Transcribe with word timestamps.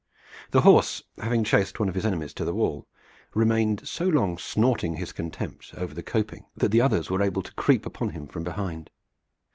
The 0.49 0.61
horse, 0.61 1.03
having 1.19 1.43
chased 1.43 1.79
one 1.79 1.87
of 1.87 1.93
his 1.93 2.07
enemies 2.07 2.33
to 2.33 2.43
the 2.43 2.55
wall, 2.55 2.87
remained 3.35 3.87
so 3.87 4.07
long 4.07 4.39
snorting 4.39 4.95
his 4.95 5.11
contempt 5.13 5.75
over 5.77 5.93
the 5.93 6.01
coping 6.01 6.47
that 6.57 6.69
the 6.69 6.81
others 6.81 7.11
were 7.11 7.21
able 7.21 7.43
to 7.43 7.53
creep 7.53 7.85
upon 7.85 8.09
him 8.09 8.25
from 8.25 8.43
behind. 8.43 8.89